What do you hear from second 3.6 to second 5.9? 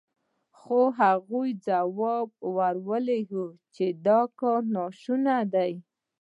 چې دا کار ناشونی دی.